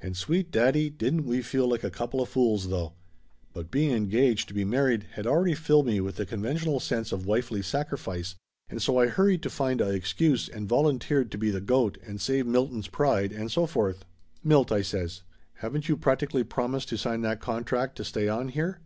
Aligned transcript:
And 0.00 0.16
sweet 0.16 0.50
daddy, 0.50 0.90
didn't 0.90 1.24
we 1.24 1.40
feel 1.40 1.68
like 1.68 1.84
a 1.84 1.90
coupla 1.92 2.26
fools 2.26 2.66
though! 2.66 2.94
But 3.52 3.70
being 3.70 3.92
engaged 3.92 4.48
to 4.48 4.52
be 4.54 4.64
mar 4.64 4.86
ried 4.86 5.04
had 5.12 5.24
already 5.24 5.54
filled 5.54 5.86
me 5.86 6.00
with 6.00 6.16
the 6.16 6.26
conventional 6.26 6.80
sense 6.80 7.12
of 7.12 7.26
wifely 7.26 7.62
sacrifice, 7.62 8.34
and 8.68 8.82
so 8.82 8.98
I 8.98 9.06
hurried 9.06 9.40
to 9.44 9.50
find 9.50 9.80
a 9.80 9.90
excuse 9.90 10.48
and 10.48 10.68
volunteered 10.68 11.30
to 11.30 11.38
be 11.38 11.52
the 11.52 11.60
goat 11.60 11.96
and 12.04 12.20
save 12.20 12.44
Milton's 12.44 12.88
pride 12.88 13.30
and 13.30 13.52
so 13.52 13.66
forth. 13.66 14.04
336 14.42 14.42
Laughter 14.42 14.42
Limited 14.42 14.48
"Milt," 14.48 14.72
I 14.72 14.82
says, 14.82 15.22
"haven't 15.62 15.88
you 15.88 15.96
practically 15.96 16.42
promised 16.42 16.88
to 16.88 16.98
sign 16.98 17.20
that 17.20 17.40
contract 17.40 17.94
to 17.98 18.04
stay 18.04 18.26
on 18.26 18.48
here 18.48 18.80